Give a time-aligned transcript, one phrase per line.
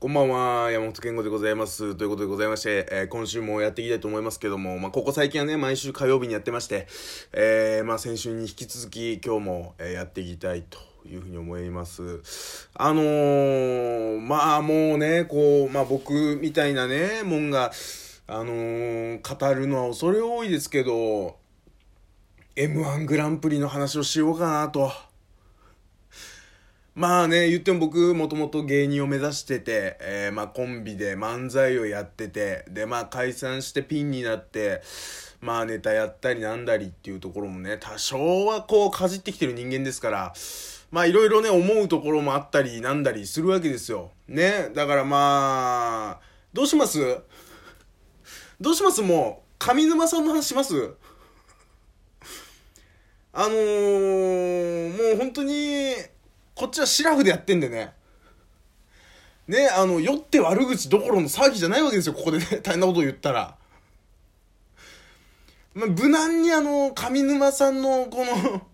[0.00, 1.96] こんばんは、山本健吾でございます。
[1.96, 6.86] ということでございまして、えー今週もやっていきたいと思いますけども、まあ、ここ最近はね、毎週火曜日にやってまして、
[7.32, 12.20] えーまあ、先週に引き続き今日も、えーやっていきたいというふうに思います。
[12.74, 17.72] あのー、まあ、もうね、こう、まあ、僕みたいなね、もんが、
[18.28, 21.38] あのー語るのは恐れ多いですけど、
[22.54, 24.92] M1 グランプリの話をしようかなと。
[26.98, 34.82] まあね、言っても僕、もともと芸人を目指してて、えーまあコンビで漫才をやってて、でまあ解散してピンになって、
[35.40, 40.32] まあネタやったりなんだりっていうところもね、多少はこうかじってきてる人間ですから、
[40.90, 44.10] まあいろいろね、思うところもあったりなんだりするわけですよ。
[44.26, 46.20] ね、だからまあ、
[46.52, 46.98] どうします？
[48.60, 49.02] どうします？
[49.02, 50.94] もう、上沼さんの話します？
[53.32, 55.94] あのー、もう本当に、
[56.58, 57.92] こっちはシラフでやってんでね。
[59.46, 62.46] ね、あの、酔って悪口どころの騒ぎじゃないわけですよ、ここでね。
[62.62, 63.56] 大変なことを言ったら。
[65.72, 68.66] まあ、無難にあの、上沼さんの、この、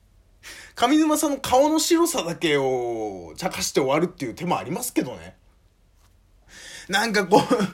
[0.74, 5.36] 上沼さんの顔の白さだけを茶化して終わるっていう手もありますけどね。
[6.88, 7.64] なんかこう、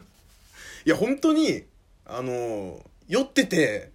[0.84, 1.65] いや、本当に、
[2.05, 3.93] あの、酔ってて、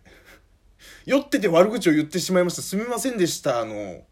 [1.06, 2.62] 酔ってて悪口を言ってしまいました。
[2.62, 3.60] すみませんでした。
[3.60, 4.06] あの、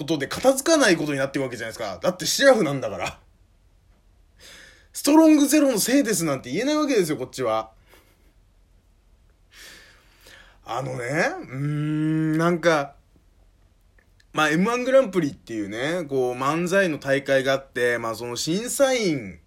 [0.00, 1.98] ことで片付かないことになってるわけじゃないですか。
[2.02, 3.18] だってシラフなんだから。
[4.94, 7.72] ストロングゼロのせいですなんて言えないわけですよ、こっちは。
[10.64, 11.04] あのね、
[11.50, 12.94] うーん、なんか、
[14.32, 19.38] まあ、M1 グランプリっていうね、こう、漫才の大会があって、まあ、その審査員、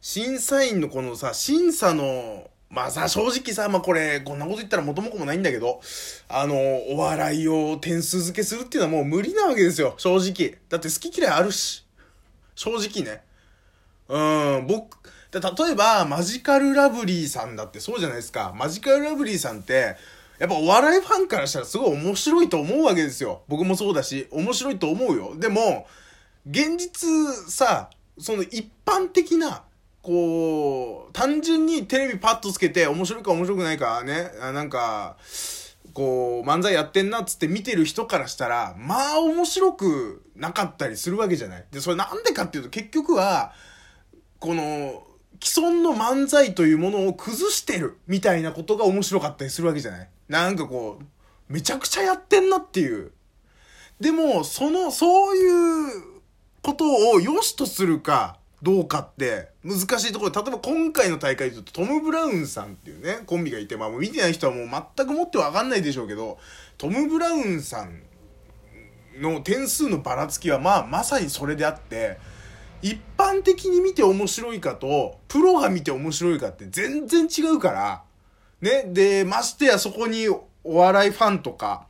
[0.00, 5.80] 審査員のこのさ、審査の、まあさ、正直さ、まあこれ、こんなこと言ったら元も子もないんだけど、
[6.28, 6.54] あの、
[6.90, 10.58] お笑いを点数付けするっていうのはもう無理なわけですよ、正直。
[10.68, 11.84] だって好き嫌いあるし。
[12.54, 13.22] 正直ね。
[14.08, 14.98] うん、僕、
[15.30, 18.52] で例えば、マジカルラブリーさんだってそうじゃないですか。
[18.56, 19.96] マジカルラブリーさんって、
[20.38, 23.42] やっぱお笑いファンからしたらすごい面白いと思うわけですよ。
[23.48, 25.36] 僕もそうだし、面白いと思うよ。
[25.36, 25.86] でも、
[26.48, 27.08] 現実
[27.50, 29.64] さ、その一般的な、
[30.08, 35.18] こう、単純にテレビパッとつけて面白いか面白くないかね、あなんか、
[35.92, 41.64] こう、漫才やってんなっつって見てる人からしたら、まあ面白くなかったりするわけじゃない。
[41.70, 43.52] で、それなんでかっていうと結局は、
[44.38, 45.02] この、
[45.44, 53.12] 既存の漫才というものを崩してるみたいなことが面白かったりするわけじゃないなんかこう、めちゃくちゃやってんなっていう。
[54.00, 56.02] でも、その、そういう
[56.62, 66.38] ことを良しとするかどうかって難しいところ、例えば今回の大会で言うとトム・ブラウンさんっていうね、コンビがいて、まあもう見てない人はもう全くもってわかんないでしょうけど、
[66.76, 68.02] トム・ブラウンさん
[69.20, 72.18] の点数のばらつきはまあまさにそれであって、
[72.82, 78.02] 一般的に見て面白いかと、プロが見て面白いかって全然違うから、
[78.60, 81.86] ね、で、ましてやそこにお笑いファンとか、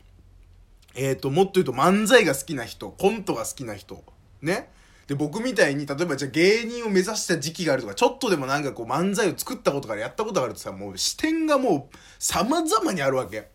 [0.94, 4.02] えっ、と、もっと言うと漫才が好きな人、コントが好きな人、
[4.42, 4.68] ね。
[5.08, 13.48] で、僕みたいに、例えばじゃあ芸人を目指した時期があるとか、ちょっとでもなんかこう漫才を作ったことからやったことがあるとさ、もう視点がもう様々にあるわけ。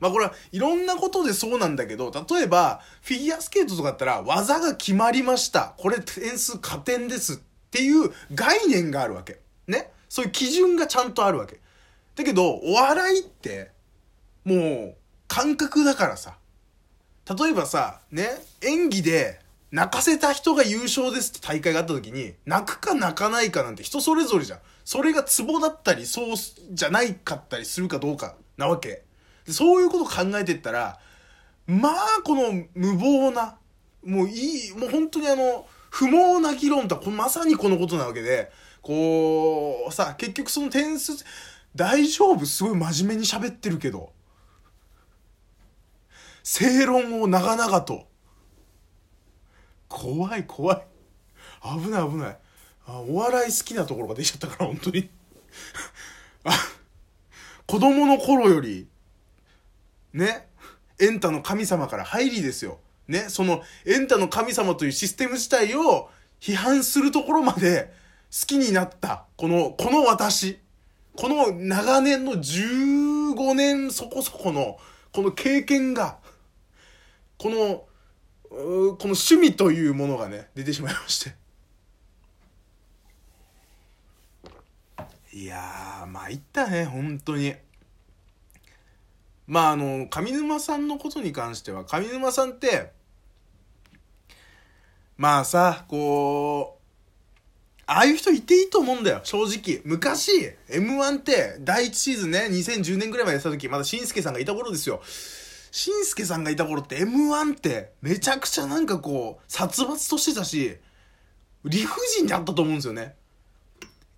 [0.00, 5.74] まあこれはいろんなことでそうなんだけど、例えば、フィギュアスケートとかだったら、技が決まりました。
[5.78, 7.36] これ点数加点ですっ
[7.70, 9.40] ていう概念があるわけ。
[9.66, 9.90] ね？
[10.08, 11.60] そういう基準がちゃんとあるわけ。
[12.14, 13.70] だけど、お笑いって、
[14.44, 14.96] もう、
[15.28, 16.38] 感覚だからさ。
[17.38, 18.28] 例えばさ、ね、
[18.62, 19.40] 演技で
[19.72, 24.58] 泣かせた人が優勝ですって大会があった時に、泣くか泣かないかなんて人それぞれじゃん。
[24.84, 26.36] それがツボだったり、そう
[26.70, 29.04] じゃないかったりするかどうかなわけ。
[29.48, 30.98] そういうこと考えてったら、
[31.66, 33.58] まあ、この無謀な、
[34.04, 41.12] もういい、もう本当にあの、不毛な議論とはまさにこのことなわけで、こう、さ、結局その点数、
[41.74, 42.46] 大丈夫？
[42.46, 44.12] すごい真面目に喋ってるけど。
[46.44, 48.06] 正論を長々と。
[49.88, 50.82] 怖い怖い。
[51.62, 52.36] 危ない危ない。
[52.86, 55.08] あお笑い好きなところが出ちゃったから、本当に。
[56.44, 56.52] あ、
[57.66, 58.86] 子供の頃より、
[60.12, 60.48] ね、
[60.98, 62.78] エンタの神様から入りですよ。
[63.08, 66.10] ね、そのエンタの神様というシステム自体を
[66.40, 67.92] 批判するところまで
[68.32, 70.58] 好きになった、この、この私。
[71.16, 74.78] この長年の15年そこそこの、
[75.12, 76.18] この経験が、
[77.38, 77.84] この、
[78.50, 81.34] この趣味というものがね、出てしまいまして。
[85.32, 87.54] いやー、参ったね、本当に。
[89.46, 92.92] まあ、あの、上沼さんのことに関しては、上沼さんって、
[95.16, 96.76] まあさ、こう
[97.86, 99.80] ああいう人いていいと思うんだよ、正直。
[99.84, 100.30] 昔、
[100.68, 105.00] M1 って第1シーズンね、2010年ぐらいまでやった時、まだしんすけさんがいた頃ですよ。
[105.70, 110.78] しんすけさんがいた頃って M1 ってめちゃくちゃなんかこう、殺伐としてたし、
[111.64, 113.16] 理不尽だったと思うんですよね。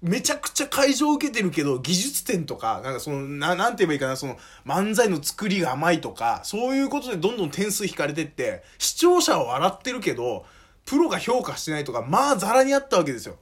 [0.00, 10.46] めちゃくちゃ会場を受けてるけど、技術点とか、なんかその、な、なんて言えばいいかな、その、漫才の作りが甘いとか、そういうことでどんどん点数引かれてって、視聴者は笑ってるけど、
[10.84, 13.38] プロが評価してないとか、まあザラにあったわけですよ。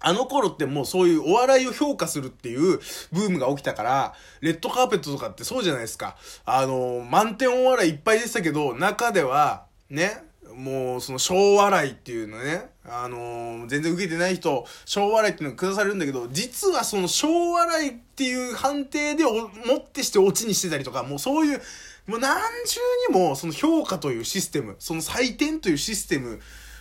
[0.00, 2.80] あの頃ってもうそういうお笑いを評価するっていう
[3.12, 6.16] ブームが起きたから、レッドカーペットとかってそうじゃないですか。
[6.44, 10.22] あの、満点お笑いいっぱいでしたけど、中では、ね、
[10.54, 21.60] もうその小笑いっていうのね、あの、全然受けてない人、小笑いっていうのが下されるんだけど、実はその小笑いっていう判定でもってしてオチにしてたりとか、もうそういう、
[22.06, 26.40] もう何重にもその評価というシステム、その採点というシステム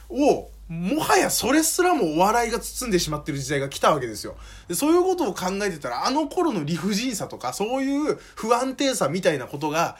[0.09, 4.35] を、もはやそれすらもお笑いが包んでしまってる時代が来たわけですよ。
[4.67, 9.97] でそういうことを考えてたら、あの頃の理不尽さとか、そういう不安定さみたいなことが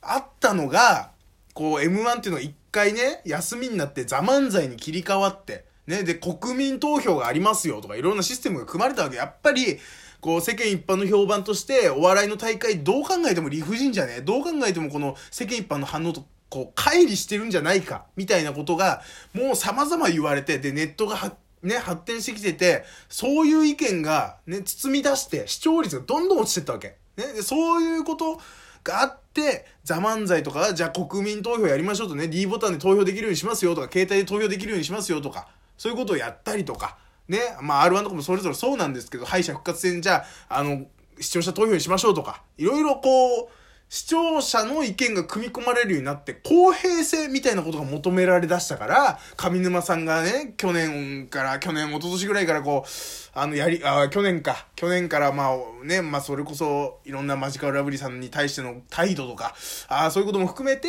[0.00, 1.10] あったのが、
[1.54, 9.16] こう M1 っていうのが一回ね、休みになってザ漫才に切り替わって、ね、で、国民投票がありますよとかいろんなシステムが組まれたわけ。
[9.16, 9.78] やっぱり、
[10.22, 19.00] こう世間一般の評判としてお笑いの大会どう考えても理不尽じゃねどう考えてもこの世間一般の反応とこう、乖離してるんじゃないか、みたいなことが、
[19.32, 26.98] もう様々言われて、で、ネットが、ね、発展してきてて、そういう意見が、ね、包み出して、視聴率がどんどん落ちてったわけ。
[27.16, 28.38] ね、で、そういうこと
[28.84, 35.48] があって、ザ漫才とか、じゃあ国民投票やりましょうとね、D ボタンで投票できるようにしますよとか、携帯で投票できるようにしますよとか、
[35.78, 36.98] そういうことをやったりとか、
[37.28, 40.84] ね、まあ R1 とかもそれぞれそうなんですけど、敗者復活戦じゃあ、あの、
[41.18, 43.61] 視聴者投票にしましょうとか、いろいろこう、
[43.92, 54.66] 視聴者の意見が組み込まれるようになって、公平性みたいなことが求められだしたから、上沼さんがね、去年から、去年、一昨年ぐらいからこう、あの、やり、あ、去年か。
[54.76, 59.54] 去年からまあね、まあそれこそ、いろんなマジカルラブリーさんに対しての態度とか、
[59.88, 60.88] あそういうことも含めて、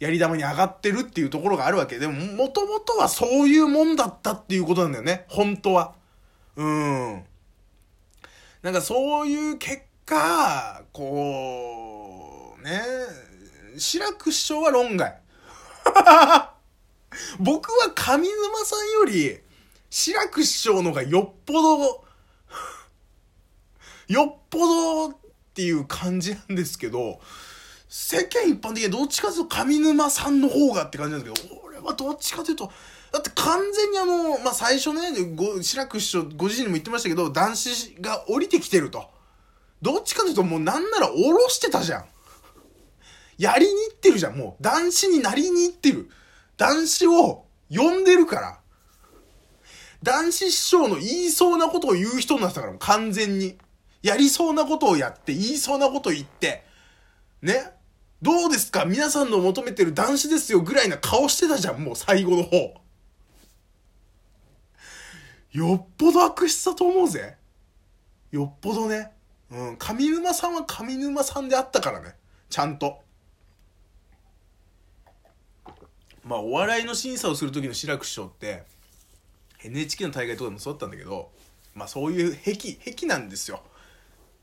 [0.00, 5.26] やり玉に上がってるっていうところがあるわけでも、もともとはそういうもんだったっていうことなんだよね。
[5.28, 5.94] 本当は。
[6.56, 7.22] うん。
[8.62, 12.31] なんかそういう結果、こう、
[12.62, 12.82] ね。
[13.76, 15.20] 志らく師匠は論外。
[17.38, 19.38] 僕は上沼さんより、
[19.90, 22.04] 志らく師匠のがよっぽど、
[24.08, 25.16] よっぽどっ
[25.54, 27.20] ていう感じなんですけど、
[27.88, 32.72] 世間一般的にどっちかというと上沼さんの方がって感じなんですけど、俺はどっちかというと、
[33.12, 39.10] だって完全にあの、まあ、最初ね、ご、志らく師匠ご自身にも言ってましたけど、男子が降りてきてると。
[39.82, 42.04] どっちかというともうなんなら下ろしてたじゃん。
[43.42, 44.62] やりに行ってるじゃん、もう。
[44.62, 46.08] 男子になりに行ってる。
[46.56, 48.60] 男子を呼んでるから。
[50.00, 53.58] 男子師匠の言いそうなことを言う人になってたから、完全に。
[54.00, 56.64] やりそうなことをやって、言いそうなことを言って。
[57.40, 57.72] ね？
[58.20, 58.84] どうですか？
[58.84, 62.74] 皆さんの求めてる男子ですよぐらいな顔してたじゃん、もう最後の方。
[65.50, 67.36] よっぽど悪質だと思うぜ。
[68.30, 69.10] よっぽどね。
[69.50, 69.76] うん。
[69.78, 72.14] 上沼さんは上沼さんであったからね。
[72.48, 73.01] ちゃんと。
[76.24, 78.64] まあお笑いの審査をする時の志らく師匠って
[79.64, 81.30] NHK の大会とかでもそうだったんだけど
[81.74, 83.62] まあそういう癖癖なんですよ。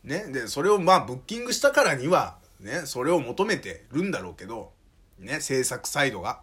[0.04, 4.72] ね、でそれをまあブッキングしたからにはねそれを求めてるんだろうけど
[5.20, 6.42] ね制作サイドが。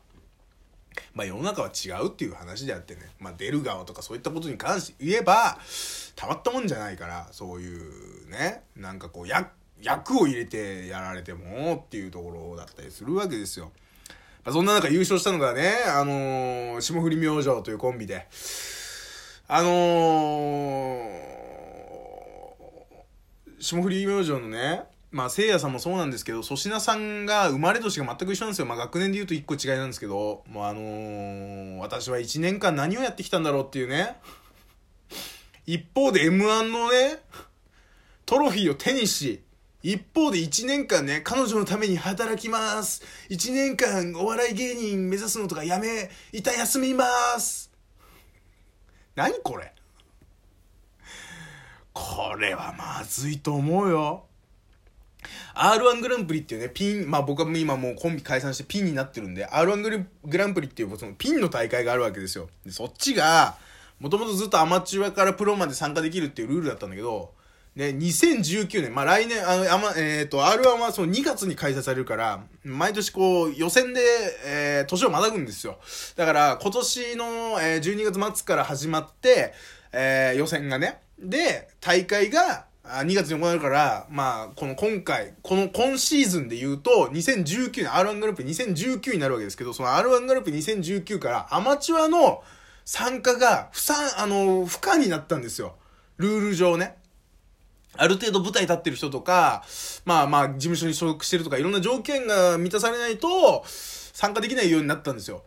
[1.14, 5.58] まあ世の中は違うっていう話であってね、まあ出る側とかそういったことに関して言えば、
[6.14, 9.50] たまったもんじゃないから、そういうね、なんかこう役、
[9.82, 13.72] 役を入れてやられてもっていうところだったりするわけですよ。
[14.52, 18.26] そんな中優勝したのがね、あのー、霜降り明星というコンビで、
[19.48, 21.20] あのー、
[23.58, 28.66] 霜降り明星のね、まあ、せいやさんもそうなんですけど、粗品さんが生まれ年が全く一緒なんですよ。
[28.66, 34.16] まあ、学年で言うと1個違いなんですけど、もうあのー、私は1年間何をやってきたんだろうっていうね。
[35.66, 37.18] 一方で M1 のね、
[38.26, 39.42] トロフィーを手にし、
[39.86, 43.04] 一方で1年間ね、彼女のために働きます。
[43.30, 47.04] 1年間お笑い芸人目指すのとかやめ、一旦休みま
[47.38, 47.70] す。
[49.14, 49.72] 何これ
[51.92, 54.24] これはまずいと思うよ。
[55.54, 62.48] R1 グランプリっていうね、ピン、まあ僕は今もうコンビ解散してピンになってるんで、R1 グランプリっていうそのピンの大会があるわけですよ。
[62.64, 63.56] でそっちが、
[64.00, 67.35] もともとずっとアマチュアからプロまで参加できるっていうルールだったんだけど、
[67.76, 74.00] ね、2019年、まあ、来年、あの、あま、えっ、ー、と、R1 はその2月に開催されるから、毎年こう、予選で、
[74.46, 75.78] えー、年をまたぐんですよ。
[76.16, 77.24] だから、今年の、
[77.60, 79.52] えー、12月末から始まって、
[79.92, 81.02] えー、予選がね。
[81.18, 92.42] で、大会が、2月に行われるから、まあ、この今回、この今シーズンで言うと、2019年、R1 グループ2019になるわけですけど、その R1 グループ2019からアマチュアの
[92.86, 95.74] 参加が不参、あの、不可になったんですよ。
[96.16, 96.96] ルール上ね。
[97.96, 99.64] ある程度舞台立ってる人とか、
[100.04, 105.42] まあまあ、事務所に所属してるとか、いろんな条件が満たされないと、参加できないようになったんですよ。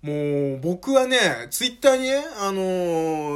[0.00, 2.60] もう、僕はね、ツイッターにね、あの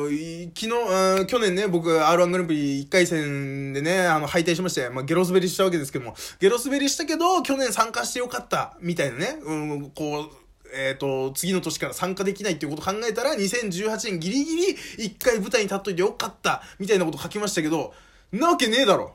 [0.08, 10.42] ー、昨日、去年ね、僕、R1 グループリ1回戦でね、あの、敗退しまして、まあ、ゲロ滑りしたわけですけども、ゲロ滑りしたけど、去年参加してよかった、みたいなね、うん、こう、
[10.72, 14.76] えっ、ー、と、次の年から参加できないっていうことを考えたら、2018年ギリギリ
[15.08, 17.92] 1回舞台に立っといてよかった、みたいなこと書きましたけど、
[18.32, 19.14] なわけねえだろ。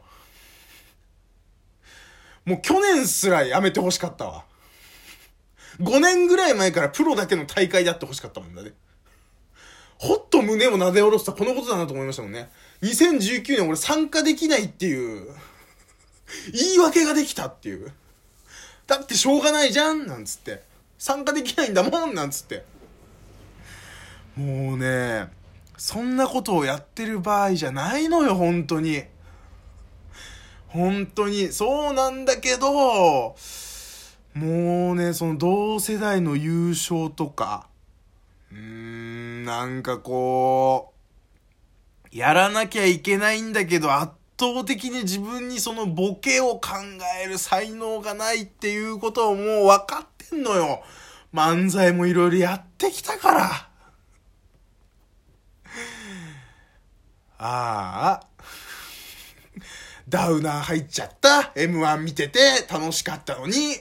[2.46, 4.46] もう去年すらやめてほしかったわ。
[5.80, 8.74] 5年ぐらい前からプロだけの大会であってほしかったもんだね。
[9.98, 12.50] ほっと胸を撫で下ろしたこのことだなと思いましたもんね。
[12.84, 15.28] 2019年俺参加できないっていう、
[16.54, 17.92] 言い訳ができたっていう。
[18.86, 20.64] だってしょうがないじゃんなんつって。
[20.98, 22.64] 参加できないんだもんなんつって。
[24.36, 25.28] もうね、
[25.78, 29.04] そんなことをやってる場合じゃないのよ、本当に。
[30.68, 31.52] 本当に。
[31.52, 33.36] そうなんだけど、
[34.34, 37.68] もうね、その同世代の優勝とか、
[38.52, 40.94] うーん、なんかこ
[42.12, 46.72] う、やらなきゃいけないんだけど、圧倒的に自分にそのボケを考
[47.24, 50.84] える才能がないっていうことをもう分かってんのよ。
[51.34, 53.67] 漫才もいろいろやってきたから。
[57.40, 58.28] ああ。
[60.10, 61.52] ダウナー入っちゃった。
[61.56, 63.76] M1 見てて楽しかったのに。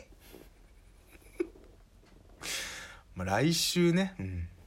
[3.15, 4.49] まあ、来週ね、うん、